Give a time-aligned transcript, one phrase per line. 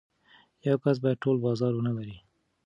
[0.67, 2.17] یو کس باید ټول بازار ونلري.